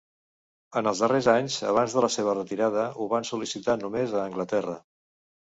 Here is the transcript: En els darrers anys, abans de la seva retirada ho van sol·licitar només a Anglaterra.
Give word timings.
En 0.79 0.87
els 0.91 1.01
darrers 1.03 1.27
anys, 1.33 1.57
abans 1.73 1.93
de 1.97 2.03
la 2.07 2.11
seva 2.17 2.35
retirada 2.37 2.87
ho 2.97 3.07
van 3.15 3.29
sol·licitar 3.33 3.79
només 3.85 4.17
a 4.21 4.25
Anglaterra. 4.31 4.79